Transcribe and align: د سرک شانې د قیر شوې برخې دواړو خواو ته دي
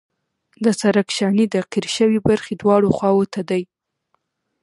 د 0.63 0.65
سرک 0.79 1.07
شانې 1.17 1.45
د 1.49 1.55
قیر 1.71 1.85
شوې 1.95 2.19
برخې 2.29 2.53
دواړو 2.61 2.89
خواو 2.97 3.23
ته 3.33 3.41
دي 3.49 3.63